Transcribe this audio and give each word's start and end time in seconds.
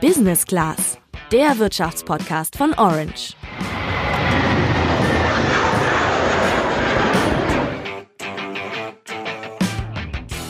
Business 0.00 0.46
Class, 0.46 0.98
der 1.30 1.58
Wirtschaftspodcast 1.58 2.56
von 2.56 2.72
Orange. 2.72 3.34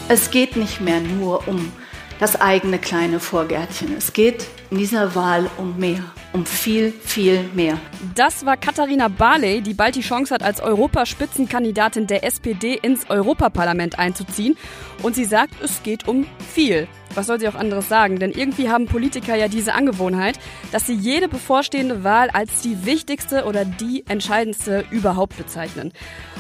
Es 0.09 0.31
geht 0.31 0.55
nicht 0.55 0.81
mehr 0.81 1.01
nur 1.01 1.49
um 1.49 1.73
das 2.21 2.41
eigene 2.41 2.79
kleine 2.79 3.19
Vorgärtchen. 3.19 3.97
Es 3.97 4.13
geht 4.13 4.47
in 4.71 4.79
dieser 4.79 5.17
Wahl 5.17 5.51
um 5.57 5.77
mehr 5.77 6.05
um 6.33 6.47
viel, 6.47 6.93
viel 6.93 7.43
mehr. 7.55 7.77
Das 8.15 8.47
war 8.47 8.57
Katharina 8.57 9.09
Barley, 9.09 9.63
die 9.63 9.75
bald 9.75 9.97
die 9.97 10.01
Chance 10.01 10.33
hat, 10.33 10.45
als 10.45 10.61
Europaspitzenkandidatin 10.61 12.07
der 12.07 12.23
SPD 12.23 12.79
ins 12.81 13.11
Europaparlament 13.11 13.99
einzuziehen. 13.99 14.57
Und 15.03 15.17
sie 15.17 15.25
sagt, 15.25 15.61
es 15.61 15.83
geht 15.83 16.07
um 16.07 16.29
viel. 16.55 16.87
Was 17.15 17.27
soll 17.27 17.41
sie 17.41 17.49
auch 17.49 17.55
anderes 17.55 17.89
sagen? 17.89 18.19
Denn 18.19 18.31
irgendwie 18.31 18.69
haben 18.69 18.87
Politiker 18.87 19.35
ja 19.35 19.49
diese 19.49 19.75
Angewohnheit, 19.75 20.39
dass 20.71 20.87
sie 20.87 20.95
jede 20.95 21.29
bevorstehende 21.29 22.05
Wahl 22.05 22.31
als 22.31 22.63
die 22.63 22.85
wichtigste 22.87 23.45
oder 23.45 23.65
die 23.65 24.05
entscheidendste 24.09 24.85
überhaupt 24.91 25.37
bezeichnen. 25.37 25.93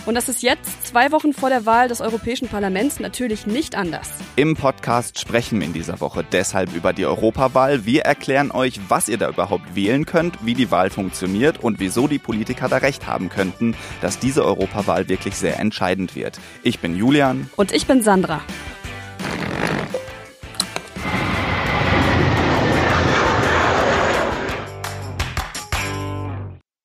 Und 0.06 0.14
das 0.14 0.28
ist 0.28 0.42
jetzt, 0.42 0.86
zwei 0.86 1.12
Wochen 1.12 1.32
vor 1.32 1.50
der 1.50 1.66
Wahl 1.66 1.88
des 1.88 2.00
Europäischen 2.00 2.48
Parlaments, 2.48 3.00
natürlich 3.00 3.46
nicht 3.46 3.74
anders. 3.74 4.10
Im 4.36 4.56
Podcast 4.56 5.18
sprechen 5.18 5.60
wir 5.60 5.66
in 5.66 5.72
dieser 5.72 6.00
Woche 6.00 6.24
deshalb 6.30 6.74
über 6.74 6.92
die 6.92 7.04
Europawahl. 7.04 7.84
Wir 7.84 8.02
erklären 8.02 8.50
euch, 8.50 8.80
was 8.88 9.08
ihr 9.08 9.18
da 9.18 9.28
überhaupt 9.28 9.74
wählen 9.74 10.06
könnt, 10.06 10.44
wie 10.46 10.54
die 10.54 10.70
Wahl 10.70 10.90
funktioniert 10.90 11.62
und 11.62 11.80
wieso 11.80 12.08
die 12.08 12.18
Politiker 12.18 12.68
da 12.68 12.78
recht 12.78 13.06
haben 13.06 13.28
könnten, 13.28 13.76
dass 14.00 14.18
diese 14.18 14.44
Europawahl 14.44 15.08
wirklich 15.08 15.36
sehr 15.36 15.58
entscheidend 15.58 16.14
wird. 16.14 16.38
Ich 16.62 16.78
bin 16.78 16.96
Julian. 16.96 17.50
Und 17.56 17.72
ich 17.72 17.86
bin 17.86 18.02
Sandra. 18.02 18.40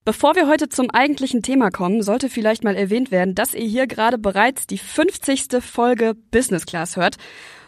Bevor 0.06 0.36
wir 0.36 0.48
heute 0.48 0.70
zum 0.70 0.92
eigentlichen 0.92 1.42
Thema 1.42 1.72
kommen, 1.72 2.04
sollte 2.04 2.30
vielleicht 2.30 2.64
mal 2.64 2.76
erwähnt 2.76 3.10
werden, 3.10 3.34
dass 3.34 3.56
ihr 3.56 3.66
hier 3.66 3.88
gerade 3.88 4.20
bereits 4.20 4.68
die 4.68 4.78
50. 4.78 5.48
Folge 5.62 6.14
Business 6.30 6.68
Class 6.68 6.96
hört. 6.96 7.16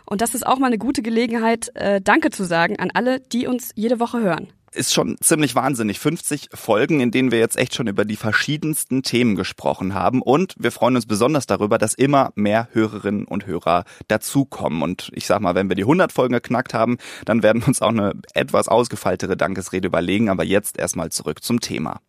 Und 0.05 0.21
das 0.21 0.35
ist 0.35 0.45
auch 0.45 0.59
mal 0.59 0.67
eine 0.67 0.77
gute 0.77 1.02
Gelegenheit, 1.02 1.71
äh, 1.73 1.99
Danke 1.99 2.29
zu 2.29 2.44
sagen 2.44 2.77
an 2.77 2.91
alle, 2.94 3.21
die 3.21 3.47
uns 3.47 3.71
jede 3.73 3.99
Woche 3.99 4.21
hören 4.21 4.49
ist 4.73 4.94
schon 4.94 5.17
ziemlich 5.21 5.55
wahnsinnig. 5.55 5.97
50 5.97 6.49
Folgen, 6.53 6.99
in 6.99 7.09
denen 7.09 7.31
wir 7.31 7.39
jetzt 7.39 7.57
echt 7.57 7.73
schon 7.73 7.88
über 7.88 8.05
die 8.05 8.16
verschiedensten 8.16 9.01
Themen 9.01 9.35
gesprochen 9.35 9.95
haben. 9.95 10.22
Und 10.22 10.53
wir 10.59 10.72
freuen 10.72 10.95
uns 10.95 11.07
besonders 11.07 11.47
darüber, 11.47 11.79
dass 11.79 11.95
immer 11.95 12.31
mehr 12.35 12.67
Hörerinnen 12.73 13.25
und 13.25 13.47
Hörer 13.47 13.85
dazukommen. 14.07 14.83
Und 14.83 15.09
ich 15.13 15.25
sag 15.25 15.41
mal, 15.41 15.55
wenn 15.55 15.69
wir 15.69 15.75
die 15.75 15.83
100 15.83 16.11
Folgen 16.11 16.35
geknackt 16.35 16.75
haben, 16.75 16.97
dann 17.25 17.41
werden 17.41 17.63
wir 17.63 17.69
uns 17.69 17.81
auch 17.81 17.89
eine 17.89 18.13
etwas 18.35 18.67
ausgefeiltere 18.67 19.35
Dankesrede 19.35 19.88
überlegen. 19.88 20.29
Aber 20.29 20.44
jetzt 20.44 20.77
erstmal 20.77 21.09
zurück 21.09 21.44
zum 21.44 21.59
Thema. 21.59 21.99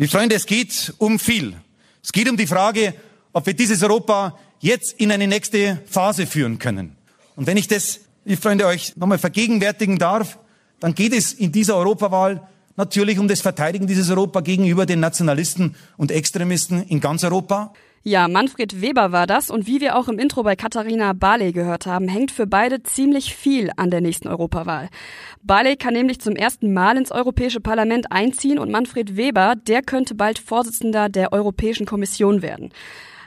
Liebe 0.00 0.12
Freunde, 0.12 0.36
es 0.36 0.46
geht 0.46 0.94
um 0.98 1.18
viel. 1.18 1.56
Es 2.04 2.12
geht 2.12 2.30
um 2.30 2.36
die 2.36 2.46
Frage, 2.46 2.94
ob 3.32 3.46
wir 3.46 3.54
dieses 3.54 3.82
Europa 3.82 4.38
jetzt 4.60 4.92
in 4.92 5.10
eine 5.10 5.26
nächste 5.26 5.82
Phase 5.86 6.28
führen 6.28 6.60
können. 6.60 6.96
Und 7.34 7.48
wenn 7.48 7.56
ich 7.56 7.66
das, 7.66 7.98
liebe 8.24 8.40
Freunde, 8.40 8.66
euch 8.66 8.96
nochmal 8.96 9.18
vergegenwärtigen 9.18 9.98
darf, 9.98 10.38
dann 10.78 10.94
geht 10.94 11.12
es 11.12 11.32
in 11.32 11.50
dieser 11.50 11.74
Europawahl 11.74 12.46
natürlich 12.76 13.18
um 13.18 13.26
das 13.26 13.40
Verteidigen 13.40 13.88
dieses 13.88 14.08
Europa 14.08 14.40
gegenüber 14.40 14.86
den 14.86 15.00
Nationalisten 15.00 15.74
und 15.96 16.12
Extremisten 16.12 16.84
in 16.84 17.00
ganz 17.00 17.24
Europa. 17.24 17.74
Ja, 18.04 18.28
Manfred 18.28 18.80
Weber 18.80 19.12
war 19.12 19.26
das 19.26 19.50
und 19.50 19.66
wie 19.66 19.80
wir 19.80 19.96
auch 19.96 20.08
im 20.08 20.18
Intro 20.18 20.42
bei 20.42 20.54
Katharina 20.54 21.12
Barley 21.12 21.52
gehört 21.52 21.86
haben, 21.86 22.06
hängt 22.08 22.30
für 22.30 22.46
beide 22.46 22.82
ziemlich 22.82 23.34
viel 23.34 23.70
an 23.76 23.90
der 23.90 24.00
nächsten 24.00 24.28
Europawahl. 24.28 24.88
Barley 25.42 25.76
kann 25.76 25.94
nämlich 25.94 26.20
zum 26.20 26.36
ersten 26.36 26.72
Mal 26.72 26.96
ins 26.96 27.10
Europäische 27.10 27.60
Parlament 27.60 28.12
einziehen 28.12 28.58
und 28.58 28.70
Manfred 28.70 29.16
Weber, 29.16 29.54
der 29.56 29.82
könnte 29.82 30.14
bald 30.14 30.38
Vorsitzender 30.38 31.08
der 31.08 31.32
Europäischen 31.32 31.86
Kommission 31.86 32.40
werden. 32.40 32.70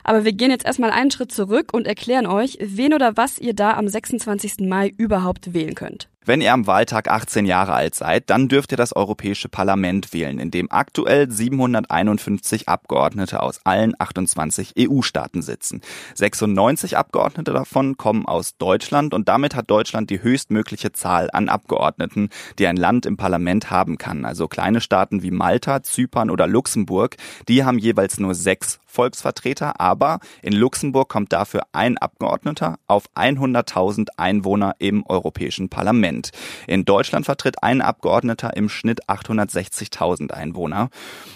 Aber 0.04 0.26
wir 0.26 0.34
gehen 0.34 0.52
jetzt 0.52 0.66
erstmal 0.66 0.92
einen 0.92 1.12
Schritt 1.12 1.32
zurück 1.32 1.74
und 1.74 1.86
erklären 1.86 2.26
euch, 2.26 2.58
wen 2.62 2.94
oder 2.94 3.18
was 3.18 3.40
ihr 3.40 3.54
da 3.54 3.74
am 3.74 3.88
26. 3.88 4.62
Mai 4.62 4.94
überhaupt 4.98 5.54
wählen 5.54 5.76
könnt. 5.76 6.11
Wenn 6.24 6.40
ihr 6.40 6.54
am 6.54 6.68
Wahltag 6.68 7.10
18 7.10 7.48
Jahre 7.48 7.74
alt 7.74 7.96
seid, 7.96 8.30
dann 8.30 8.48
dürft 8.48 8.72
ihr 8.72 8.78
das 8.78 8.96
Europäische 8.96 9.50
Parlament 9.50 10.14
wählen, 10.14 10.38
in 10.38 10.52
dem 10.52 10.72
aktuell 10.72 11.32
751 11.32 12.70
Abgeordnete 12.70 13.42
aus 13.42 13.62
allen 13.64 13.96
28 13.98 14.74
EU-Staaten 14.78 15.42
sitzen. 15.42 15.82
96 16.14 16.96
Abgeordnete 16.96 17.54
davon 17.54 17.98
kommen 17.98 18.28
aus 18.28 18.56
Deutschland 18.58 19.16
und 19.16 19.30
damit 19.30 19.56
hat 19.56 19.72
Deutschland 19.72 20.12
die 20.12 20.22
höchstmögliche 20.22 20.92
Zahl 20.92 21.28
an 21.34 21.50
Abgeordneten, 21.50 22.30
die 22.60 22.68
ein 22.68 22.78
Land 22.78 23.08
im 23.08 23.18
Parlament 23.18 23.72
haben 23.72 23.98
kann. 23.98 24.24
Also 24.24 24.48
kleine 24.48 24.80
Staaten 24.80 25.24
wie 25.24 25.32
Malta, 25.32 25.82
Zypern 25.82 26.30
oder 26.30 26.46
Luxemburg, 26.46 27.16
die 27.48 27.64
haben 27.64 27.80
jeweils 27.80 28.20
nur 28.20 28.36
sechs 28.36 28.80
Volksvertreter, 28.92 29.80
aber 29.80 30.20
in 30.42 30.54
Luxemburg 30.54 31.10
kommt 31.10 31.34
dafür 31.34 31.64
ein 31.72 31.98
Abgeordneter 31.98 32.78
auf 32.88 33.06
100.000 33.16 34.10
Einwohner 34.18 34.76
im 34.80 35.06
Europäischen 35.08 35.70
Parlament. 35.70 36.32
In 36.68 36.86
Deutschland 36.86 37.26
vertritt 37.26 37.64
ein 37.64 37.82
Abgeordneter 37.82 38.56
im 38.56 38.70
Schnitt 38.70 39.08
860.000 39.08 40.32
Einwohner. 40.32 40.90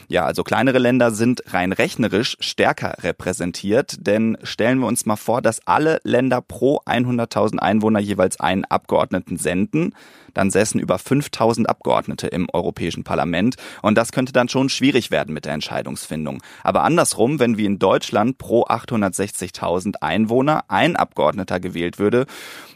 Ja, 0.07 0.25
also 0.25 0.43
kleinere 0.43 0.79
Länder 0.79 1.11
sind 1.11 1.41
rein 1.53 1.71
rechnerisch 1.71 2.37
stärker 2.39 2.95
repräsentiert, 3.01 4.05
denn 4.05 4.37
stellen 4.43 4.79
wir 4.79 4.87
uns 4.87 5.05
mal 5.05 5.15
vor, 5.15 5.41
dass 5.41 5.65
alle 5.65 5.99
Länder 6.03 6.41
pro 6.41 6.81
100.000 6.85 7.57
Einwohner 7.59 7.99
jeweils 7.99 8.39
einen 8.39 8.65
Abgeordneten 8.65 9.37
senden 9.37 9.93
dann 10.35 10.51
säßen 10.51 10.79
über 10.79 10.99
5000 10.99 11.67
Abgeordnete 11.67 12.27
im 12.27 12.47
Europäischen 12.53 13.03
Parlament 13.03 13.55
und 13.81 13.97
das 13.97 14.11
könnte 14.11 14.33
dann 14.33 14.49
schon 14.49 14.69
schwierig 14.69 15.09
werden 15.09 15.33
mit 15.33 15.45
der 15.45 15.53
Entscheidungsfindung. 15.53 16.43
Aber 16.63 16.83
andersrum, 16.83 17.39
wenn 17.45 17.59
wie 17.59 17.65
in 17.65 17.77
Deutschland 17.77 18.39
pro 18.39 18.63
860.000 18.63 19.97
Einwohner 20.01 20.63
ein 20.67 20.95
Abgeordneter 20.95 21.59
gewählt 21.59 21.99
würde, 21.99 22.25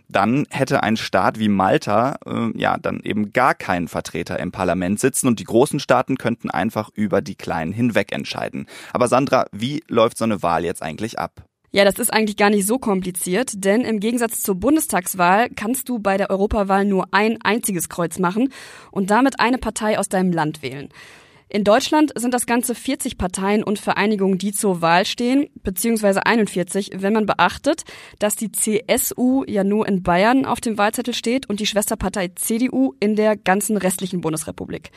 dann 0.08 0.46
hätte 0.52 0.84
ein 0.84 0.96
Staat 0.96 1.40
wie 1.40 1.50
Malta 1.50 2.18
äh, 2.24 2.52
ja 2.56 2.78
dann 2.78 3.00
eben 3.04 3.34
gar 3.34 3.56
keinen 3.56 3.88
Vertreter 3.88 4.40
im 4.40 4.52
Parlament 4.52 5.00
sitzen 5.00 5.28
und 5.28 5.40
die 5.40 5.44
großen 5.44 5.80
Staaten 5.80 6.18
könnten 6.18 6.52
einfach 6.52 6.92
über 6.94 7.22
die 7.22 7.34
kleinen 7.34 7.74
hinweg 7.74 8.12
entscheiden. 8.12 8.68
Aber 8.94 9.08
Sandra, 9.08 9.48
wie 9.52 9.84
läuft 9.88 10.20
so 10.20 10.26
eine 10.26 10.44
Wahl 10.44 10.64
jetzt 10.64 10.84
eigentlich 10.84 11.18
ab? 11.18 11.44
Ja, 11.72 11.84
das 11.84 11.98
ist 11.98 12.14
eigentlich 12.14 12.38
gar 12.38 12.52
nicht 12.52 12.68
so 12.68 12.78
kompliziert, 12.78 13.52
denn 13.56 13.82
im 13.82 14.00
Gegensatz 14.00 14.42
zur 14.42 14.56
Bundestagswahl 14.56 15.50
kannst 15.50 15.90
du 15.90 15.98
bei 15.98 16.18
der 16.18 16.30
Europawahl 16.30 16.86
nur 16.86 17.08
ein 17.12 17.40
einziges 17.44 17.90
Kreuz 17.90 18.20
machen 18.20 18.54
und 18.92 19.10
damit 19.10 19.40
eine 19.40 19.58
Partei 19.58 19.98
aus 19.98 20.10
deinem 20.10 20.32
Land 20.32 20.62
wählen. 20.62 20.90
In 21.52 21.64
Deutschland 21.64 22.12
sind 22.16 22.36
das 22.36 22.46
ganze 22.46 22.76
40 22.76 23.18
Parteien 23.18 23.64
und 23.64 23.80
Vereinigungen, 23.80 24.38
die 24.38 24.52
zur 24.52 24.84
Wahl 24.84 25.04
stehen, 25.08 25.48
beziehungsweise 25.64 26.24
41, 26.24 26.92
wenn 26.98 27.14
man 27.14 27.26
beachtet, 27.26 27.86
dass 28.20 28.36
die 28.36 28.52
CSU 28.52 29.44
ja 29.48 29.64
nur 29.64 29.88
in 29.88 30.04
Bayern 30.04 30.46
auf 30.46 30.62
dem 30.62 30.78
Wahlzettel 30.78 31.16
steht 31.16 31.50
und 31.50 31.60
die 31.60 31.66
Schwesterpartei 31.66 32.30
CDU 32.36 32.94
in 33.00 33.16
der 33.16 33.36
ganzen 33.36 33.78
restlichen 33.78 34.22
Bundesrepublik. 34.22 34.92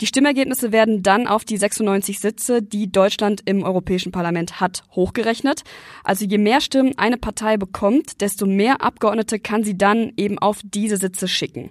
Die 0.00 0.06
Stimmergebnisse 0.06 0.70
werden 0.70 1.02
dann 1.02 1.26
auf 1.26 1.44
die 1.44 1.56
96 1.56 2.20
Sitze, 2.20 2.62
die 2.62 2.92
Deutschland 2.92 3.42
im 3.44 3.64
Europäischen 3.64 4.12
Parlament 4.12 4.60
hat, 4.60 4.84
hochgerechnet. 4.92 5.62
Also 6.04 6.24
je 6.24 6.38
mehr 6.38 6.60
Stimmen 6.60 6.96
eine 6.98 7.16
Partei 7.16 7.56
bekommt, 7.56 8.20
desto 8.20 8.46
mehr 8.46 8.80
Abgeordnete 8.80 9.40
kann 9.40 9.64
sie 9.64 9.76
dann 9.76 10.12
eben 10.16 10.38
auf 10.38 10.60
diese 10.62 10.96
Sitze 10.96 11.26
schicken. 11.26 11.70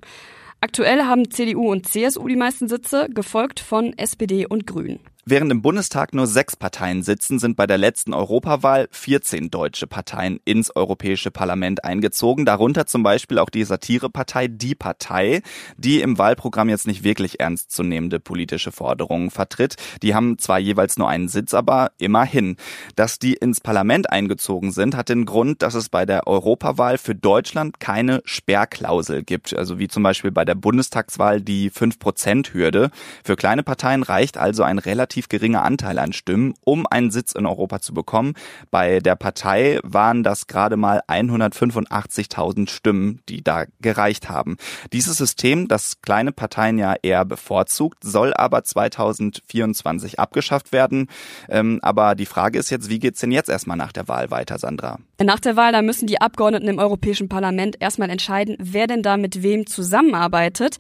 Aktuell 0.62 1.04
haben 1.04 1.32
CDU 1.32 1.72
und 1.72 1.88
CSU 1.88 2.28
die 2.28 2.36
meisten 2.36 2.68
Sitze, 2.68 3.08
gefolgt 3.10 3.62
von 3.62 3.98
SPD 3.98 4.46
und 4.46 4.68
Grünen. 4.68 5.00
Während 5.32 5.52
im 5.52 5.62
Bundestag 5.62 6.16
nur 6.16 6.26
sechs 6.26 6.56
Parteien 6.56 7.04
sitzen, 7.04 7.38
sind 7.38 7.56
bei 7.56 7.68
der 7.68 7.78
letzten 7.78 8.16
Europawahl 8.16 8.88
14 8.90 9.52
deutsche 9.52 9.86
Parteien 9.86 10.40
ins 10.44 10.76
Europäische 10.76 11.30
Parlament 11.30 11.84
eingezogen. 11.84 12.46
Darunter 12.46 12.88
zum 12.88 13.04
Beispiel 13.04 13.38
auch 13.38 13.52
die 13.52 13.64
Satirepartei 13.64 14.48
Die 14.48 14.74
Partei, 14.74 15.44
die 15.78 16.02
im 16.02 16.18
Wahlprogramm 16.18 16.68
jetzt 16.68 16.88
nicht 16.88 17.04
wirklich 17.04 17.40
ernstzunehmende 17.40 18.20
politische 18.20 18.72
Forderungen 18.72 19.30
vertritt. 19.30 19.76
Die 20.02 20.16
haben 20.16 20.40
zwar 20.40 20.58
jeweils 20.58 20.98
nur 20.98 21.08
einen 21.08 21.28
Sitz, 21.28 21.54
aber 21.54 21.92
immerhin. 22.00 22.58
Dass 22.96 23.20
die 23.20 23.36
ins 23.36 23.62
Parlament 23.62 24.10
eingezogen 24.10 24.72
sind, 24.72 24.96
hat 24.96 25.10
den 25.10 25.26
Grund, 25.26 25.62
dass 25.62 25.76
es 25.76 25.90
bei 25.90 26.08
der 26.08 26.26
Europawahl 26.26 26.98
für 26.98 27.14
Deutschland 27.14 27.80
keine 27.80 28.24
Sperrklausel 28.26 29.22
gibt. 29.22 29.56
Also 29.56 29.78
wie 29.78 29.90
zum 29.90 30.02
Beispiel 30.02 30.32
bei 30.32 30.44
der 30.44 30.56
Bundestagswahl 30.56 31.40
die 31.40 31.70
5%-Hürde. 31.70 32.90
Für 33.24 33.36
kleine 33.36 33.62
Parteien 33.62 34.02
reicht 34.02 34.36
also 34.36 34.64
ein 34.64 34.80
relativ 34.80 35.19
relativ 35.20 35.30
geringer 35.30 35.64
Anteil 35.64 36.00
an 36.00 36.14
Stimmen, 36.14 36.54
um 36.64 36.88
einen 36.88 37.12
Sitz 37.12 37.34
in 37.34 37.46
Europa 37.46 37.82
zu 37.82 37.94
bekommen. 37.94 38.34
Bei 38.72 39.00
der 39.00 39.16
Partei 39.16 39.80
waren 39.84 40.24
das 40.24 40.48
gerade 40.48 40.78
mal 40.78 41.02
185.000 41.08 42.70
Stimmen, 42.70 43.22
die 43.28 43.44
da 43.44 43.66
gereicht 43.82 44.30
haben. 44.30 44.58
Dieses 44.94 45.18
System, 45.18 45.68
das 45.68 46.02
kleine 46.02 46.32
Parteien 46.32 46.78
ja 46.78 46.96
eher 47.02 47.26
bevorzugt, 47.26 48.04
soll 48.04 48.34
aber 48.34 48.64
2024 48.64 50.20
abgeschafft 50.20 50.72
werden. 50.72 51.08
Ähm, 51.50 51.80
aber 51.82 52.16
die 52.16 52.26
Frage 52.26 52.60
ist 52.60 52.70
jetzt, 52.70 52.90
wie 52.90 53.00
geht's 53.00 53.20
denn 53.20 53.32
jetzt 53.32 53.50
erstmal 53.50 53.78
nach 53.78 53.92
der 53.92 54.08
Wahl 54.08 54.32
weiter, 54.32 54.58
Sandra? 54.58 55.00
Nach 55.22 55.40
der 55.40 55.58
Wahl, 55.58 55.74
da 55.74 55.82
müssen 55.82 56.08
die 56.08 56.22
Abgeordneten 56.22 56.70
im 56.70 56.80
Europäischen 56.80 57.28
Parlament 57.28 57.76
erstmal 57.82 58.10
entscheiden, 58.10 58.56
wer 58.60 58.88
denn 58.88 59.04
da 59.04 59.18
mit 59.18 59.44
wem 59.44 59.68
zusammenarbeitet. 59.68 60.78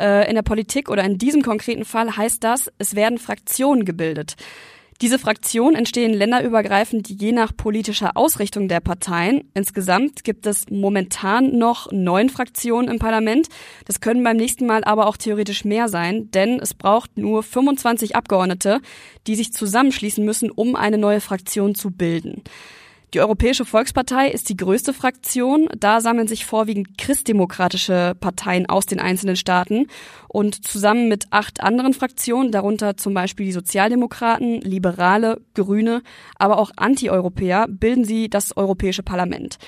Äh, 0.00 0.28
in 0.28 0.34
der 0.34 0.42
Politik 0.42 0.88
oder 0.88 1.04
in 1.04 1.18
diesem 1.18 1.42
konkreten 1.42 1.84
Fall 1.84 2.16
heißt 2.16 2.42
das, 2.42 2.70
es 2.78 2.96
werden 2.96 3.18
Fraktionen 3.18 3.81
gebildet. 3.84 4.36
Diese 5.02 5.18
Fraktionen 5.18 5.74
entstehen 5.74 6.14
länderübergreifend 6.14 7.08
je 7.08 7.32
nach 7.32 7.56
politischer 7.56 8.16
Ausrichtung 8.16 8.68
der 8.68 8.78
Parteien. 8.78 9.50
Insgesamt 9.52 10.22
gibt 10.22 10.46
es 10.46 10.70
momentan 10.70 11.58
noch 11.58 11.90
neun 11.90 12.28
Fraktionen 12.28 12.88
im 12.88 13.00
Parlament. 13.00 13.48
Das 13.86 14.00
können 14.00 14.22
beim 14.22 14.36
nächsten 14.36 14.64
Mal 14.64 14.84
aber 14.84 15.08
auch 15.08 15.16
theoretisch 15.16 15.64
mehr 15.64 15.88
sein, 15.88 16.30
denn 16.30 16.60
es 16.60 16.72
braucht 16.72 17.18
nur 17.18 17.42
25 17.42 18.14
Abgeordnete, 18.14 18.80
die 19.26 19.34
sich 19.34 19.52
zusammenschließen 19.52 20.24
müssen, 20.24 20.52
um 20.52 20.76
eine 20.76 20.98
neue 20.98 21.20
Fraktion 21.20 21.74
zu 21.74 21.90
bilden. 21.90 22.42
Die 23.14 23.20
Europäische 23.20 23.66
Volkspartei 23.66 24.28
ist 24.28 24.48
die 24.48 24.56
größte 24.56 24.94
Fraktion. 24.94 25.68
Da 25.78 26.00
sammeln 26.00 26.28
sich 26.28 26.46
vorwiegend 26.46 26.96
christdemokratische 26.96 28.14
Parteien 28.18 28.66
aus 28.66 28.86
den 28.86 29.00
einzelnen 29.00 29.36
Staaten. 29.36 29.88
Und 30.28 30.66
zusammen 30.66 31.08
mit 31.08 31.26
acht 31.30 31.62
anderen 31.62 31.92
Fraktionen, 31.92 32.52
darunter 32.52 32.96
zum 32.96 33.12
Beispiel 33.12 33.44
die 33.44 33.52
Sozialdemokraten, 33.52 34.62
Liberale, 34.62 35.42
Grüne, 35.52 36.02
aber 36.36 36.58
auch 36.58 36.70
Antieuropäer, 36.74 37.66
bilden 37.68 38.04
sie 38.04 38.30
das 38.30 38.56
Europäische 38.56 39.02
Parlament. 39.02 39.58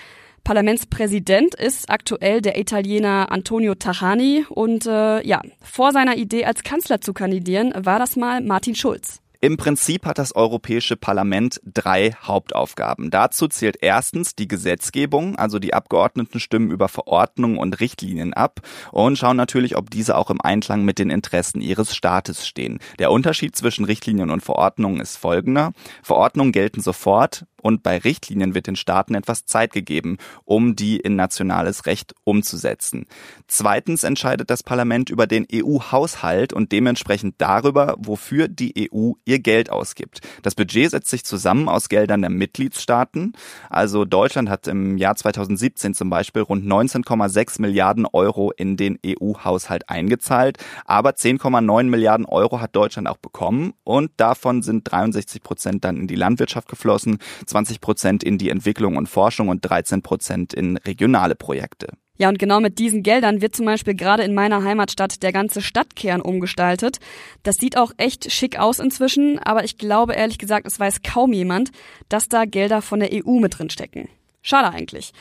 Parlamentspräsident 0.42 1.54
ist 1.54 1.90
aktuell 1.90 2.40
der 2.40 2.58
Italiener 2.58 3.30
Antonio 3.30 3.74
Tajani 3.74 4.46
und 4.48 4.86
äh, 4.86 5.26
ja, 5.26 5.42
vor 5.62 5.92
seiner 5.92 6.16
Idee 6.16 6.46
als 6.46 6.62
Kanzler 6.62 7.00
zu 7.00 7.12
kandidieren, 7.12 7.72
war 7.76 7.98
das 7.98 8.16
mal 8.16 8.42
Martin 8.42 8.74
Schulz. 8.74 9.23
Im 9.44 9.58
Prinzip 9.58 10.06
hat 10.06 10.16
das 10.16 10.34
Europäische 10.34 10.96
Parlament 10.96 11.60
drei 11.66 12.12
Hauptaufgaben. 12.22 13.10
Dazu 13.10 13.46
zählt 13.46 13.76
erstens 13.82 14.34
die 14.34 14.48
Gesetzgebung, 14.48 15.36
also 15.36 15.58
die 15.58 15.74
Abgeordneten 15.74 16.40
stimmen 16.40 16.70
über 16.70 16.88
Verordnungen 16.88 17.58
und 17.58 17.78
Richtlinien 17.78 18.32
ab 18.32 18.62
und 18.90 19.18
schauen 19.18 19.36
natürlich, 19.36 19.76
ob 19.76 19.90
diese 19.90 20.16
auch 20.16 20.30
im 20.30 20.40
Einklang 20.40 20.86
mit 20.86 20.98
den 20.98 21.10
Interessen 21.10 21.60
ihres 21.60 21.94
Staates 21.94 22.46
stehen. 22.46 22.78
Der 22.98 23.10
Unterschied 23.10 23.54
zwischen 23.54 23.84
Richtlinien 23.84 24.30
und 24.30 24.40
Verordnungen 24.40 24.98
ist 24.98 25.18
folgender. 25.18 25.72
Verordnungen 26.02 26.52
gelten 26.52 26.80
sofort, 26.80 27.44
und 27.64 27.82
bei 27.82 27.96
Richtlinien 27.96 28.54
wird 28.54 28.66
den 28.66 28.76
Staaten 28.76 29.14
etwas 29.14 29.46
Zeit 29.46 29.72
gegeben, 29.72 30.18
um 30.44 30.76
die 30.76 30.98
in 30.98 31.16
nationales 31.16 31.86
Recht 31.86 32.14
umzusetzen. 32.22 33.06
Zweitens 33.48 34.04
entscheidet 34.04 34.50
das 34.50 34.62
Parlament 34.62 35.08
über 35.08 35.26
den 35.26 35.46
EU-Haushalt 35.50 36.52
und 36.52 36.72
dementsprechend 36.72 37.36
darüber, 37.38 37.96
wofür 37.98 38.48
die 38.48 38.90
EU 38.92 39.12
ihr 39.24 39.33
Geld 39.40 39.70
ausgibt. 39.70 40.20
Das 40.42 40.54
Budget 40.54 40.90
setzt 40.90 41.10
sich 41.10 41.24
zusammen 41.24 41.68
aus 41.68 41.88
Geldern 41.88 42.22
der 42.22 42.30
Mitgliedstaaten. 42.30 43.32
Also 43.68 44.04
Deutschland 44.04 44.48
hat 44.48 44.66
im 44.66 44.96
Jahr 44.98 45.16
2017 45.16 45.94
zum 45.94 46.10
Beispiel 46.10 46.42
rund 46.42 46.66
19,6 46.66 47.60
Milliarden 47.60 48.06
Euro 48.06 48.52
in 48.52 48.76
den 48.76 48.98
EU-Haushalt 49.04 49.88
eingezahlt, 49.88 50.58
aber 50.84 51.10
10,9 51.10 51.84
Milliarden 51.84 52.26
Euro 52.26 52.60
hat 52.60 52.76
Deutschland 52.76 53.08
auch 53.08 53.18
bekommen 53.18 53.74
und 53.84 54.10
davon 54.16 54.62
sind 54.62 54.90
63 54.90 55.42
Prozent 55.42 55.84
dann 55.84 55.96
in 55.96 56.06
die 56.06 56.16
Landwirtschaft 56.16 56.68
geflossen, 56.68 57.18
20 57.46 57.80
Prozent 57.80 58.24
in 58.24 58.38
die 58.38 58.50
Entwicklung 58.50 58.96
und 58.96 59.08
Forschung 59.08 59.48
und 59.48 59.60
13 59.60 60.02
Prozent 60.02 60.54
in 60.54 60.76
regionale 60.78 61.34
Projekte. 61.34 61.88
Ja, 62.16 62.28
und 62.28 62.38
genau 62.38 62.60
mit 62.60 62.78
diesen 62.78 63.02
Geldern 63.02 63.40
wird 63.40 63.56
zum 63.56 63.66
Beispiel 63.66 63.94
gerade 63.94 64.22
in 64.22 64.34
meiner 64.34 64.62
Heimatstadt 64.62 65.22
der 65.24 65.32
ganze 65.32 65.60
Stadtkern 65.60 66.20
umgestaltet. 66.20 66.98
Das 67.42 67.56
sieht 67.56 67.76
auch 67.76 67.90
echt 67.96 68.30
schick 68.30 68.58
aus 68.58 68.78
inzwischen, 68.78 69.40
aber 69.40 69.64
ich 69.64 69.78
glaube 69.78 70.14
ehrlich 70.14 70.38
gesagt, 70.38 70.66
es 70.66 70.78
weiß 70.78 71.02
kaum 71.02 71.32
jemand, 71.32 71.70
dass 72.08 72.28
da 72.28 72.44
Gelder 72.44 72.82
von 72.82 73.00
der 73.00 73.10
EU 73.12 73.40
mit 73.40 73.58
drin 73.58 73.70
stecken. 73.70 74.08
Schade 74.42 74.70
eigentlich. 74.72 75.12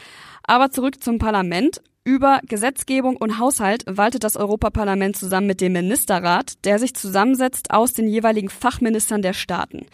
Aber 0.44 0.69
zurück 0.69 1.04
zum 1.04 1.18
Parlament. 1.18 1.81
Über 2.06 2.42
Gesetzgebung 2.45 3.16
und 3.16 3.39
Haushalt 3.39 3.86
waltet 3.88 4.25
das 4.25 4.36
Europaparlament 4.36 5.16
zusammen 5.16 5.48
mit 5.48 5.62
dem 5.62 5.72
Ministerrat, 5.72 6.66
der 6.66 6.78
sich 6.78 6.94
zusammensetzt 6.94 7.72
aus 7.72 7.94
den 7.94 8.10
jeweiligen 8.10 8.50
Fachministern 8.50 9.22
der 9.22 9.31
Staaten. 9.31 9.86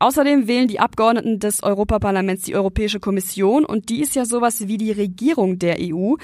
Außerdem 0.00 0.48
wählen 0.48 0.68
die 0.68 0.80
Abgeordneten 0.80 1.38
des 1.38 1.62
Europaparlaments 1.62 2.42
die 2.42 2.54
Europäische 2.54 3.00
Kommission 3.00 3.64
und 3.64 3.88
die 3.88 4.00
ist 4.00 4.14
ja 4.14 4.24
sowas 4.24 4.66
wie 4.66 4.76
die 4.76 4.92
Regierung 4.92 5.58
der 5.58 5.76
EU 5.80 6.14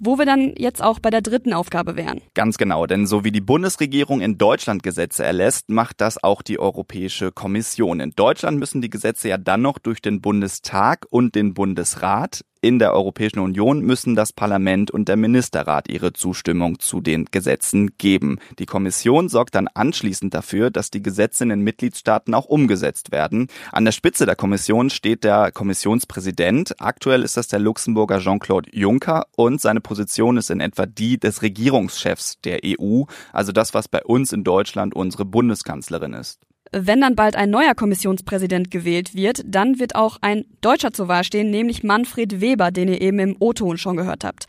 wo 0.00 0.18
wir 0.18 0.26
dann 0.26 0.54
jetzt 0.56 0.82
auch 0.82 0.98
bei 0.98 1.10
der 1.10 1.20
dritten 1.20 1.52
Aufgabe 1.52 1.94
wären. 1.94 2.20
Ganz 2.34 2.58
genau, 2.58 2.86
denn 2.86 3.06
so 3.06 3.22
wie 3.22 3.30
die 3.30 3.40
Bundesregierung 3.40 4.20
in 4.20 4.38
Deutschland 4.38 4.82
Gesetze 4.82 5.22
erlässt, 5.24 5.68
macht 5.70 6.00
das 6.00 6.22
auch 6.22 6.42
die 6.42 6.58
Europäische 6.58 7.30
Kommission. 7.30 8.00
In 8.00 8.12
Deutschland 8.16 8.58
müssen 8.58 8.80
die 8.80 8.90
Gesetze 8.90 9.28
ja 9.28 9.38
dann 9.38 9.62
noch 9.62 9.78
durch 9.78 10.00
den 10.00 10.20
Bundestag 10.20 11.06
und 11.10 11.34
den 11.34 11.54
Bundesrat 11.54 12.42
in 12.62 12.78
der 12.78 12.92
Europäischen 12.92 13.38
Union 13.38 13.80
müssen 13.80 14.14
das 14.14 14.34
Parlament 14.34 14.90
und 14.90 15.08
der 15.08 15.16
Ministerrat 15.16 15.88
ihre 15.88 16.12
Zustimmung 16.12 16.78
zu 16.78 17.00
den 17.00 17.24
Gesetzen 17.24 17.96
geben. 17.96 18.38
Die 18.58 18.66
Kommission 18.66 19.30
sorgt 19.30 19.54
dann 19.54 19.66
anschließend 19.68 20.34
dafür, 20.34 20.70
dass 20.70 20.90
die 20.90 21.02
Gesetze 21.02 21.44
in 21.44 21.48
den 21.48 21.62
Mitgliedstaaten 21.62 22.34
auch 22.34 22.44
umgesetzt 22.44 23.12
werden. 23.12 23.46
An 23.72 23.86
der 23.86 23.92
Spitze 23.92 24.26
der 24.26 24.36
Kommission 24.36 24.90
steht 24.90 25.24
der 25.24 25.52
Kommissionspräsident. 25.52 26.74
Aktuell 26.80 27.22
ist 27.22 27.38
das 27.38 27.48
der 27.48 27.60
Luxemburger 27.60 28.18
Jean-Claude 28.18 28.68
Juncker 28.74 29.26
und 29.36 29.58
seine 29.60 29.80
Position 29.90 30.36
ist 30.36 30.50
in 30.50 30.60
etwa 30.60 30.86
die 30.86 31.18
des 31.18 31.42
Regierungschefs 31.42 32.38
der 32.44 32.60
EU, 32.64 33.02
also 33.32 33.50
das, 33.50 33.74
was 33.74 33.88
bei 33.88 34.00
uns 34.04 34.32
in 34.32 34.44
Deutschland 34.44 34.94
unsere 34.94 35.24
Bundeskanzlerin 35.24 36.12
ist. 36.12 36.38
Wenn 36.70 37.00
dann 37.00 37.16
bald 37.16 37.34
ein 37.34 37.50
neuer 37.50 37.74
Kommissionspräsident 37.74 38.70
gewählt 38.70 39.16
wird, 39.16 39.42
dann 39.44 39.80
wird 39.80 39.96
auch 39.96 40.18
ein 40.20 40.44
Deutscher 40.60 40.92
zur 40.92 41.08
Wahl 41.08 41.24
stehen, 41.24 41.50
nämlich 41.50 41.82
Manfred 41.82 42.40
Weber, 42.40 42.70
den 42.70 42.86
ihr 42.86 43.00
eben 43.00 43.18
im 43.18 43.36
O-Ton 43.40 43.78
schon 43.78 43.96
gehört 43.96 44.22
habt. 44.22 44.46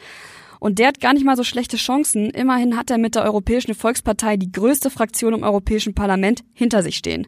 Und 0.63 0.77
der 0.77 0.89
hat 0.89 0.99
gar 0.99 1.13
nicht 1.13 1.25
mal 1.25 1.35
so 1.35 1.43
schlechte 1.43 1.75
Chancen. 1.75 2.29
Immerhin 2.29 2.77
hat 2.77 2.91
er 2.91 2.99
mit 2.99 3.15
der 3.15 3.23
Europäischen 3.23 3.73
Volkspartei 3.73 4.37
die 4.37 4.51
größte 4.51 4.91
Fraktion 4.91 5.33
im 5.33 5.41
Europäischen 5.41 5.95
Parlament 5.95 6.43
hinter 6.53 6.83
sich 6.83 6.97
stehen. 6.97 7.25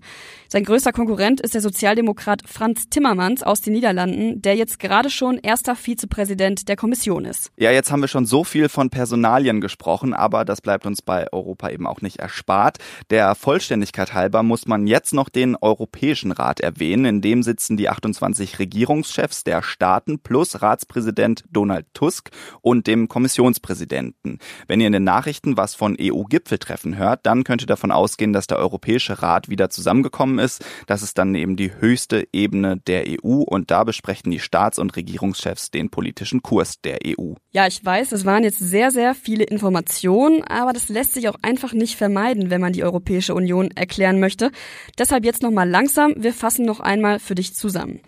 Sein 0.50 0.66
größter 0.66 0.92
Konkurrent 0.92 1.42
ist 1.42 1.56
der 1.56 1.62
Sozialdemokrat 1.62 2.44
Franz 2.46 2.90
Timmermans 2.92 3.42
aus 3.42 3.62
den 3.62 3.74
Niederlanden, 3.74 4.40
der 4.44 4.56
jetzt 4.56 4.78
gerade 4.78 5.10
schon 5.10 5.40
erster 5.40 5.76
Vizepräsident 5.76 6.70
der 6.70 6.76
Kommission 6.76 7.26
ist. 7.26 7.50
Ja, 7.58 7.72
jetzt 7.72 7.92
haben 7.92 8.02
wir 8.02 8.08
schon 8.08 8.28
so 8.28 8.44
viel 8.44 8.70
von 8.70 8.92
Personalien 8.92 9.62
gesprochen, 9.62 10.14
aber 10.14 10.46
das 10.46 10.62
bleibt 10.62 10.86
uns 10.86 11.02
bei 11.02 11.26
Europa 11.34 11.72
eben 11.72 11.88
auch 11.88 12.02
nicht 12.02 12.18
erspart. 12.18 12.78
Der 13.10 13.34
Vollständigkeit 13.34 14.14
halber 14.14 14.44
muss 14.44 14.68
man 14.68 14.86
jetzt 14.86 15.12
noch 15.12 15.30
den 15.30 15.56
Europäischen 15.56 16.32
Rat 16.32 16.60
erwähnen. 16.60 17.06
In 17.06 17.22
dem 17.22 17.42
sitzen 17.42 17.76
die 17.76 17.90
28 17.90 18.60
Regierungschefs 18.60 19.44
der 19.44 19.64
Staaten 19.64 20.20
plus 20.20 20.62
Ratspräsident 20.62 21.46
Donald 21.52 21.88
Tusk 21.96 22.30
und 22.62 22.86
dem 22.86 23.08
Kommissionspräsidenten. 23.24 24.40
Wenn 24.68 24.82
ihr 24.82 24.88
in 24.88 24.94
den 24.94 25.06
Nachrichten 25.06 25.56
was 25.56 25.76
von 25.76 25.96
EU-Gipfeltreffen 25.98 26.98
hört, 26.98 27.26
dann 27.26 27.46
könnt 27.46 27.62
ihr 27.62 27.68
davon 27.68 27.90
ausgehen, 27.90 28.34
dass 28.34 28.48
der 28.48 28.58
Europäische 28.58 29.22
Rat 29.22 29.48
wieder 29.48 29.70
zusammengekommen 29.70 30.40
ist. 30.40 30.66
Das 30.88 31.04
ist 31.04 31.18
dann 31.18 31.34
eben 31.34 31.56
die 31.56 31.74
höchste 31.74 32.28
Ebene 32.34 32.82
der 32.86 33.06
EU 33.08 33.44
und 33.44 33.72
da 33.72 33.86
besprechen 33.86 34.30
die 34.30 34.40
Staats- 34.40 34.78
und 34.78 34.98
Regierungschefs 34.98 35.72
den 35.72 35.90
politischen 35.90 36.42
Kurs 36.42 36.82
der 36.82 37.00
EU. 37.08 37.36
Ja, 37.54 37.66
ich 37.66 37.84
weiß, 37.86 38.12
es 38.12 38.26
waren 38.26 38.44
jetzt 38.44 38.60
sehr, 38.60 38.92
sehr 38.92 39.16
viele 39.16 39.46
Informationen, 39.46 40.44
aber 40.44 40.74
das 40.74 40.90
lässt 40.90 41.14
sich 41.14 41.30
auch 41.30 41.38
einfach 41.42 41.72
nicht 41.72 41.96
vermeiden, 41.96 42.50
wenn 42.50 42.60
man 42.60 42.74
die 42.74 42.84
Europäische 42.84 43.36
Union 43.36 43.72
erklären 43.72 44.20
möchte. 44.20 44.52
Deshalb 44.98 45.24
jetzt 45.24 45.44
nochmal 45.44 45.70
langsam, 45.70 46.14
wir 46.18 46.34
fassen 46.34 46.66
noch 46.66 46.82
einmal 46.82 47.20
für 47.20 47.36
dich 47.36 47.56
zusammen. 47.56 48.02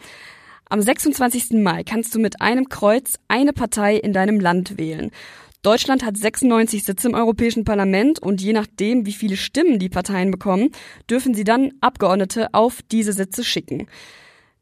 Am 0.68 0.82
26. 0.82 1.52
Mai 1.62 1.84
kannst 1.84 2.16
du 2.16 2.20
mit 2.20 2.42
einem 2.42 2.70
Kreuz 2.70 3.20
eine 3.28 3.54
Partei 3.54 3.98
in 3.98 4.14
deinem 4.14 4.40
Land 4.40 4.80
wählen. 4.80 5.12
Deutschland 5.62 6.04
hat 6.04 6.18
96 6.18 6.84
Sitze 6.84 7.08
im 7.08 7.14
Europäischen 7.14 7.66
Parlament 7.66 8.18
und 8.18 8.42
je 8.42 8.52
nachdem, 8.52 9.06
wie 9.06 9.14
viele 9.14 9.38
Stimmen 9.38 9.78
die 9.78 9.90
Parteien 9.90 10.32
bekommen, 10.32 10.70
dürfen 11.08 11.36
sie 11.36 11.44
dann 11.44 11.74
Abgeordnete 11.82 12.52
auf 12.56 12.82
diese 12.92 13.14
Sitze 13.14 13.44
schicken. 13.44 13.86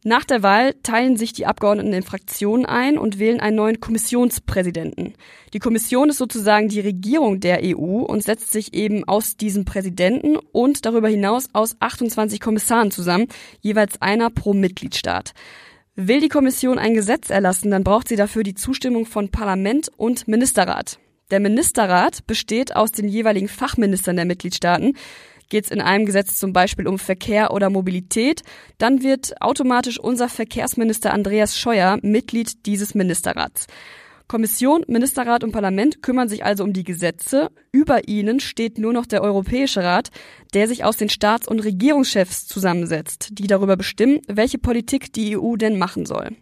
Nach 0.04 0.26
der 0.26 0.44
Wahl 0.44 0.74
teilen 0.84 1.16
sich 1.16 1.32
die 1.32 1.46
Abgeordneten 1.46 1.94
in 1.94 2.04
Fraktionen 2.04 2.66
ein 2.66 2.98
und 2.98 3.18
wählen 3.18 3.40
einen 3.40 3.56
neuen 3.56 3.80
Kommissionspräsidenten. 3.80 5.14
Die 5.54 5.60
Kommission 5.60 6.10
ist 6.10 6.18
sozusagen 6.18 6.68
die 6.68 6.82
Regierung 6.82 7.40
der 7.40 7.62
EU 7.64 8.02
und 8.02 8.24
setzt 8.24 8.52
sich 8.52 8.74
eben 8.74 9.08
aus 9.08 9.38
diesem 9.38 9.64
Präsidenten 9.64 10.36
und 10.36 10.86
darüber 10.86 11.08
hinaus 11.08 11.48
aus 11.54 11.78
28 11.80 12.42
Kommissaren 12.42 12.92
zusammen, 12.92 13.28
jeweils 13.62 14.02
einer 14.02 14.30
pro 14.30 14.54
Mitgliedstaat. 14.54 15.34
Will 15.96 16.22
die 16.22 16.30
Kommission 16.30 16.80
ein 16.80 16.96
Gesetz 16.96 17.30
erlassen, 17.30 17.70
dann 17.70 17.84
braucht 17.84 18.08
sie 18.08 18.16
dafür 18.16 18.42
die 18.42 18.56
Zustimmung 18.56 19.06
von 19.06 19.30
Parlament 19.30 19.92
und 19.96 20.28
Ministerrat. 20.28 20.98
Der 21.30 21.40
Ministerrat 21.40 22.26
besteht 22.26 22.76
aus 22.76 22.92
den 22.92 23.08
jeweiligen 23.08 23.48
Fachministern 23.48 24.16
der 24.16 24.26
Mitgliedstaaten. 24.26 24.98
Geht 25.50 25.66
es 25.66 25.72
in 25.72 25.82
einem 25.82 26.08
Gesetz 26.08 26.40
zum 26.40 26.52
Beispiel 26.52 26.88
um 26.88 26.98
Verkehr 26.98 27.54
oder 27.54 27.70
Mobilität, 27.70 28.42
dann 28.80 29.04
wird 29.04 29.40
automatisch 29.40 30.00
unser 30.00 30.30
Verkehrsminister 30.30 31.14
Andreas 31.14 31.60
Scheuer 31.60 32.00
Mitglied 32.02 32.66
dieses 32.66 32.96
Ministerrats. 32.96 33.68
Kommission, 34.28 34.84
Ministerrat 34.88 35.44
und 35.44 35.52
Parlament 35.52 36.02
kümmern 36.02 36.30
sich 36.30 36.44
also 36.44 36.64
um 36.64 36.74
die 36.74 36.84
Gesetze. 36.84 37.50
Über 37.72 38.08
ihnen 38.08 38.40
steht 38.40 38.78
nur 38.78 38.94
noch 38.94 39.06
der 39.06 39.22
Europäische 39.22 39.84
Rat, 39.84 40.10
der 40.54 40.68
sich 40.68 40.84
aus 40.84 40.98
den 40.98 41.10
Staats- 41.10 41.48
und 41.48 41.60
Regierungschefs 41.60 42.48
zusammensetzt, 42.48 43.30
die 43.34 43.48
darüber 43.48 43.78
bestimmen, 43.78 44.22
welche 44.28 44.58
Politik 44.58 45.14
die 45.14 45.38
EU 45.38 45.56
denn 45.56 45.78
machen 45.78 46.06
soll. 46.06 46.36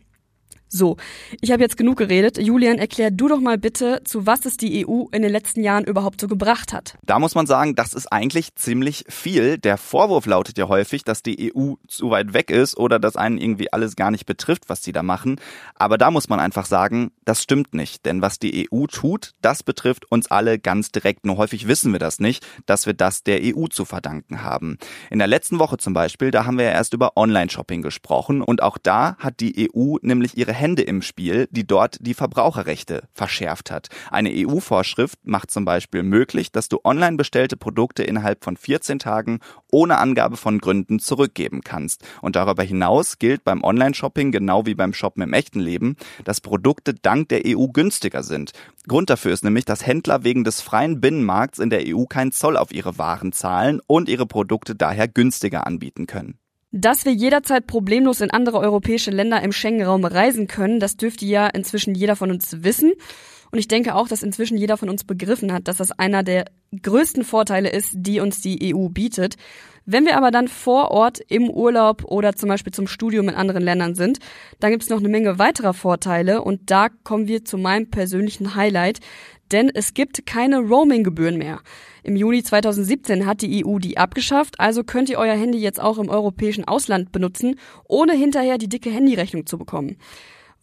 So, 0.73 0.95
ich 1.41 1.51
habe 1.51 1.61
jetzt 1.61 1.75
genug 1.75 1.97
geredet. 1.97 2.37
Julian, 2.37 2.77
erklär 2.77 3.11
du 3.11 3.27
doch 3.27 3.41
mal 3.41 3.57
bitte, 3.57 4.01
zu 4.05 4.25
was 4.25 4.45
es 4.45 4.55
die 4.55 4.87
EU 4.87 5.03
in 5.11 5.21
den 5.21 5.29
letzten 5.29 5.61
Jahren 5.63 5.83
überhaupt 5.83 6.21
so 6.21 6.29
gebracht 6.29 6.71
hat. 6.71 6.97
Da 7.03 7.19
muss 7.19 7.35
man 7.35 7.45
sagen, 7.45 7.75
das 7.75 7.93
ist 7.93 8.07
eigentlich 8.07 8.55
ziemlich 8.55 9.03
viel. 9.09 9.57
Der 9.57 9.77
Vorwurf 9.77 10.25
lautet 10.25 10.57
ja 10.57 10.69
häufig, 10.69 11.03
dass 11.03 11.23
die 11.23 11.53
EU 11.53 11.73
zu 11.89 12.09
weit 12.09 12.33
weg 12.33 12.49
ist 12.49 12.77
oder 12.77 12.99
dass 12.99 13.17
einen 13.17 13.37
irgendwie 13.37 13.73
alles 13.73 13.97
gar 13.97 14.11
nicht 14.11 14.25
betrifft, 14.25 14.69
was 14.69 14.81
sie 14.81 14.93
da 14.93 15.03
machen. 15.03 15.41
Aber 15.75 15.97
da 15.97 16.09
muss 16.09 16.29
man 16.29 16.39
einfach 16.39 16.65
sagen, 16.65 17.11
das 17.25 17.43
stimmt 17.43 17.73
nicht. 17.73 18.05
Denn 18.05 18.21
was 18.21 18.39
die 18.39 18.69
EU 18.71 18.85
tut, 18.85 19.33
das 19.41 19.63
betrifft 19.63 20.09
uns 20.09 20.31
alle 20.31 20.57
ganz 20.57 20.89
direkt. 20.89 21.25
Nur 21.25 21.35
häufig 21.35 21.67
wissen 21.67 21.91
wir 21.91 21.99
das 21.99 22.19
nicht, 22.19 22.47
dass 22.65 22.85
wir 22.85 22.93
das 22.93 23.23
der 23.23 23.41
EU 23.43 23.67
zu 23.67 23.83
verdanken 23.83 24.41
haben. 24.41 24.77
In 25.09 25.19
der 25.19 25.27
letzten 25.27 25.59
Woche 25.59 25.77
zum 25.77 25.93
Beispiel, 25.93 26.31
da 26.31 26.45
haben 26.45 26.57
wir 26.57 26.63
ja 26.63 26.71
erst 26.71 26.93
über 26.93 27.17
Online-Shopping 27.17 27.81
gesprochen 27.81 28.41
und 28.41 28.63
auch 28.63 28.77
da 28.77 29.17
hat 29.17 29.41
die 29.41 29.69
EU 29.75 29.97
nämlich 30.01 30.37
ihre 30.37 30.60
Hände 30.61 30.83
im 30.83 31.01
Spiel, 31.01 31.47
die 31.51 31.65
dort 31.65 31.97
die 32.01 32.13
Verbraucherrechte 32.13 33.09
verschärft 33.13 33.71
hat. 33.71 33.89
Eine 34.11 34.29
EU-Vorschrift 34.31 35.17
macht 35.23 35.49
zum 35.49 35.65
Beispiel 35.65 36.03
möglich, 36.03 36.51
dass 36.51 36.69
du 36.69 36.79
online 36.83 37.17
bestellte 37.17 37.57
Produkte 37.57 38.03
innerhalb 38.03 38.43
von 38.43 38.55
14 38.55 38.99
Tagen 38.99 39.39
ohne 39.71 39.97
Angabe 39.97 40.37
von 40.37 40.59
Gründen 40.59 40.99
zurückgeben 40.99 41.61
kannst. 41.61 42.03
Und 42.21 42.35
darüber 42.35 42.63
hinaus 42.63 43.17
gilt 43.17 43.43
beim 43.43 43.63
Online-Shopping 43.63 44.31
genau 44.31 44.65
wie 44.67 44.75
beim 44.75 44.93
Shoppen 44.93 45.23
im 45.23 45.33
echten 45.33 45.59
Leben, 45.59 45.95
dass 46.23 46.41
Produkte 46.41 46.93
dank 46.93 47.29
der 47.29 47.41
EU 47.45 47.67
günstiger 47.67 48.21
sind. 48.21 48.51
Grund 48.87 49.09
dafür 49.09 49.31
ist 49.31 49.43
nämlich, 49.43 49.65
dass 49.65 49.85
Händler 49.85 50.23
wegen 50.23 50.43
des 50.43 50.61
freien 50.61 51.01
Binnenmarkts 51.01 51.59
in 51.59 51.71
der 51.71 51.83
EU 51.87 52.05
keinen 52.05 52.31
Zoll 52.31 52.55
auf 52.55 52.71
ihre 52.71 52.97
Waren 52.97 53.31
zahlen 53.31 53.81
und 53.87 54.09
ihre 54.09 54.27
Produkte 54.27 54.75
daher 54.75 55.07
günstiger 55.07 55.65
anbieten 55.65 56.05
können. 56.05 56.40
Dass 56.71 57.03
wir 57.03 57.11
jederzeit 57.11 57.67
problemlos 57.67 58.21
in 58.21 58.31
andere 58.31 58.59
europäische 58.59 59.11
Länder 59.11 59.41
im 59.43 59.51
Schengen-Raum 59.51 60.05
reisen 60.05 60.47
können, 60.47 60.79
das 60.79 60.95
dürfte 60.95 61.25
ja 61.25 61.47
inzwischen 61.47 61.95
jeder 61.95 62.15
von 62.15 62.31
uns 62.31 62.63
wissen. 62.63 62.93
Und 63.51 63.59
ich 63.59 63.67
denke 63.67 63.95
auch, 63.95 64.07
dass 64.07 64.23
inzwischen 64.23 64.57
jeder 64.57 64.77
von 64.77 64.89
uns 64.89 65.03
begriffen 65.03 65.51
hat, 65.51 65.67
dass 65.67 65.77
das 65.77 65.91
einer 65.91 66.23
der 66.23 66.45
größten 66.81 67.25
Vorteile 67.25 67.69
ist, 67.69 67.91
die 67.97 68.21
uns 68.21 68.39
die 68.39 68.73
EU 68.73 68.87
bietet. 68.87 69.35
Wenn 69.85 70.05
wir 70.05 70.15
aber 70.15 70.31
dann 70.31 70.47
vor 70.47 70.91
Ort 70.91 71.19
im 71.27 71.49
Urlaub 71.49 72.05
oder 72.05 72.35
zum 72.35 72.47
Beispiel 72.47 72.71
zum 72.71 72.87
Studium 72.87 73.27
in 73.27 73.35
anderen 73.35 73.63
Ländern 73.63 73.95
sind, 73.95 74.19
dann 74.59 74.71
gibt 74.71 74.83
es 74.83 74.89
noch 74.89 74.99
eine 74.99 75.09
Menge 75.09 75.39
weiterer 75.39 75.73
Vorteile 75.73 76.41
und 76.43 76.71
da 76.71 76.87
kommen 77.03 77.27
wir 77.27 77.43
zu 77.43 77.57
meinem 77.57 77.89
persönlichen 77.89 78.55
Highlight, 78.55 78.99
denn 79.51 79.69
es 79.73 79.93
gibt 79.93 80.25
keine 80.25 80.59
Roaming-Gebühren 80.59 81.37
mehr. 81.37 81.59
Im 82.03 82.15
Juni 82.15 82.43
2017 82.43 83.25
hat 83.25 83.41
die 83.41 83.65
EU 83.65 83.77
die 83.77 83.97
abgeschafft, 83.97 84.59
also 84.59 84.83
könnt 84.83 85.09
ihr 85.09 85.19
euer 85.19 85.35
Handy 85.35 85.59
jetzt 85.59 85.81
auch 85.81 85.97
im 85.97 86.09
europäischen 86.09 86.65
Ausland 86.65 87.11
benutzen, 87.11 87.59
ohne 87.87 88.13
hinterher 88.13 88.57
die 88.57 88.69
dicke 88.69 88.89
Handyrechnung 88.89 89.45
zu 89.45 89.57
bekommen. 89.57 89.97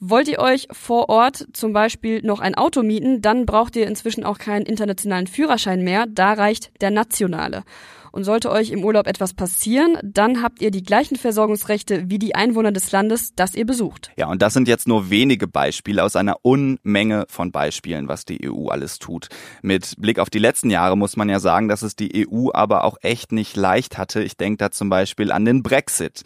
Wollt 0.01 0.29
ihr 0.29 0.39
euch 0.39 0.69
vor 0.71 1.09
Ort 1.09 1.49
zum 1.53 1.73
Beispiel 1.73 2.23
noch 2.23 2.39
ein 2.39 2.55
Auto 2.55 2.83
mieten, 2.83 3.21
dann 3.21 3.47
braucht 3.47 3.75
ihr 3.75 3.89
inzwischen 3.89 4.25
auch 4.25 4.39
keinen 4.39 4.65
internationalen 4.65 5.27
Führerschein 5.27 5.83
mehr, 5.83 6.07
da 6.07 6.35
reicht 6.35 6.71
der 6.81 6.91
nationale. 6.91 7.65
Und 8.13 8.25
sollte 8.25 8.51
euch 8.51 8.71
im 8.71 8.85
Urlaub 8.85 9.07
etwas 9.07 9.35
passieren, 9.35 9.99
dann 10.03 10.43
habt 10.43 10.61
ihr 10.61 10.71
die 10.71 10.83
gleichen 10.83 11.17
Versorgungsrechte 11.17 12.11
wie 12.11 12.19
die 12.19 12.35
Einwohner 12.35 12.73
des 12.73 12.91
Landes, 12.93 13.35
das 13.35 13.55
ihr 13.55 13.67
besucht. 13.67 14.11
Ja, 14.17 14.29
und 14.29 14.43
das 14.43 14.55
sind 14.55 14.69
jetzt 14.69 14.89
nur 14.89 15.11
wenige 15.11 15.47
Beispiele 15.47 16.03
aus 16.03 16.17
einer 16.17 16.37
Unmenge 16.43 17.27
von 17.29 17.53
Beispielen, 17.53 18.09
was 18.09 18.25
die 18.25 18.49
EU 18.49 18.69
alles 18.69 18.99
tut. 18.99 19.29
Mit 19.63 19.95
Blick 19.99 20.19
auf 20.19 20.31
die 20.31 20.39
letzten 20.39 20.71
Jahre 20.71 20.97
muss 20.97 21.17
man 21.17 21.29
ja 21.29 21.41
sagen, 21.41 21.69
dass 21.69 21.83
es 21.83 21.97
die 21.97 22.29
EU 22.29 22.51
aber 22.53 22.85
auch 22.85 22.97
echt 23.03 23.33
nicht 23.33 23.57
leicht 23.57 23.99
hatte. 23.99 24.23
Ich 24.23 24.37
denke 24.37 24.59
da 24.59 24.71
zum 24.71 24.89
Beispiel 24.89 25.33
an 25.33 25.45
den 25.45 25.63
Brexit. 25.63 26.23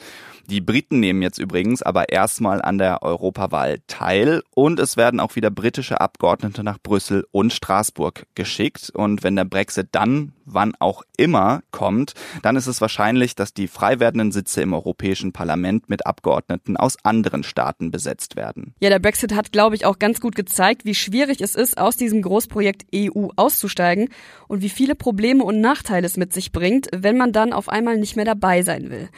Die 0.49 0.61
Briten 0.61 0.99
nehmen 1.01 1.23
jetzt 1.23 1.39
übrigens 1.39 1.83
aber 1.83 2.09
erstmal 2.09 2.61
an 2.61 2.77
der 2.77 3.03
Europawahl 3.03 3.79
teil 3.87 4.43
und 4.55 4.81
es 4.81 4.97
werden 4.97 5.21
auch 5.21 5.37
wieder 5.37 5.51
britische 5.51 6.01
Abgeordnete 6.01 6.65
nach 6.65 6.79
Brüssel 6.83 7.25
und 7.31 7.53
Straßburg 7.53 8.27
geschickt. 8.35 8.91
Und 8.91 9.23
wenn 9.23 9.37
der 9.37 9.45
Brexit 9.45 9.89
dann, 9.93 10.33
wann 10.45 10.75
auch 10.79 11.05
immer, 11.17 11.63
kommt, 11.73 12.13
dann 12.43 12.57
ist 12.57 12.69
es 12.69 12.81
wahrscheinlich, 12.81 13.35
dass 13.35 13.53
die 13.53 13.67
frei 13.67 13.99
werdenden 13.99 14.31
Sitze 14.31 14.63
im 14.63 14.73
Europäischen 14.73 15.33
Parlament 15.33 15.91
mit 15.91 16.07
Abgeordneten 16.07 16.77
aus 16.77 16.97
anderen 17.03 17.43
Staaten 17.43 17.91
besetzt 17.91 18.37
werden. 18.37 18.75
Ja, 18.81 18.91
der 18.91 19.01
Brexit 19.01 19.35
hat, 19.35 19.51
glaube 19.51 19.75
ich, 19.75 19.85
auch 19.85 19.99
ganz 19.99 20.21
gut 20.21 20.37
gezeigt, 20.37 20.85
wie 20.85 20.95
schwierig 20.95 21.41
es 21.41 21.55
ist, 21.55 21.79
aus 21.79 21.97
diesem 21.97 22.23
Großprojekt 22.23 22.87
EU 22.95 23.29
auszusteigen 23.37 24.09
und 24.47 24.63
wie 24.63 24.69
viele 24.69 24.95
Probleme 24.95 25.43
und 25.43 25.61
Nachteile 25.61 26.07
es 26.07 26.17
mit 26.17 26.33
sich 26.33 26.53
bringt, 26.53 26.89
wenn 26.95 27.17
man 27.17 27.33
dann 27.33 27.53
auf 27.53 27.69
einmal 27.69 27.97
nicht 27.97 28.17
mehr 28.17 28.25
dabei 28.25 28.63
sein 28.63 28.91
will. 28.91 29.09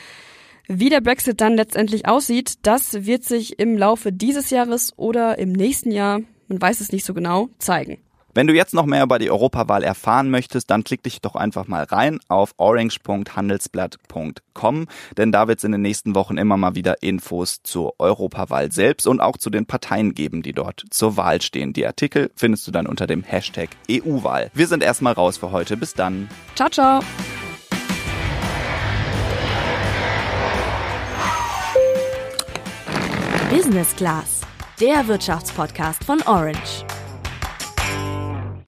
Wie 0.66 0.88
der 0.88 1.02
Brexit 1.02 1.42
dann 1.42 1.56
letztendlich 1.56 2.08
aussieht, 2.08 2.54
das 2.62 3.04
wird 3.04 3.24
sich 3.24 3.58
im 3.58 3.76
Laufe 3.76 4.12
dieses 4.12 4.48
Jahres 4.48 4.94
oder 4.96 5.38
im 5.38 5.52
nächsten 5.52 5.90
Jahr, 5.90 6.20
man 6.48 6.60
weiß 6.60 6.80
es 6.80 6.90
nicht 6.90 7.04
so 7.04 7.12
genau, 7.12 7.50
zeigen. 7.58 7.98
Wenn 8.34 8.46
du 8.48 8.52
jetzt 8.52 8.74
noch 8.74 8.84
mehr 8.84 9.04
über 9.04 9.20
die 9.20 9.30
Europawahl 9.30 9.84
erfahren 9.84 10.28
möchtest, 10.28 10.68
dann 10.68 10.82
klick 10.82 11.04
dich 11.04 11.20
doch 11.20 11.36
einfach 11.36 11.68
mal 11.68 11.84
rein 11.84 12.18
auf 12.26 12.54
orange.handelsblatt.com, 12.56 14.88
denn 15.16 15.30
da 15.30 15.46
wird 15.46 15.58
es 15.58 15.64
in 15.64 15.70
den 15.70 15.82
nächsten 15.82 16.16
Wochen 16.16 16.36
immer 16.36 16.56
mal 16.56 16.74
wieder 16.74 17.00
Infos 17.02 17.62
zur 17.62 17.94
Europawahl 18.00 18.72
selbst 18.72 19.06
und 19.06 19.20
auch 19.20 19.36
zu 19.36 19.50
den 19.50 19.66
Parteien 19.66 20.14
geben, 20.14 20.42
die 20.42 20.52
dort 20.52 20.84
zur 20.90 21.16
Wahl 21.16 21.40
stehen. 21.42 21.72
Die 21.72 21.86
Artikel 21.86 22.32
findest 22.34 22.66
du 22.66 22.72
dann 22.72 22.88
unter 22.88 23.06
dem 23.06 23.22
Hashtag 23.22 23.68
EU-Wahl. 23.88 24.50
Wir 24.52 24.66
sind 24.66 24.82
erstmal 24.82 25.12
raus 25.12 25.36
für 25.36 25.52
heute. 25.52 25.76
Bis 25.76 25.94
dann. 25.94 26.28
Ciao, 26.56 26.68
ciao. 26.68 26.98
Business 33.50 33.94
Class, 33.94 34.40
der 34.80 35.06
Wirtschaftspodcast 35.06 36.02
von 36.02 36.20
Orange. 36.22 36.84